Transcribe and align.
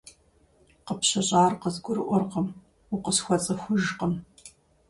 КъыпщыщӀар 0.85 1.53
къызгурыӀуэркъым, 1.61 2.47
укъысхуэцӀыхужкъым. 2.93 4.13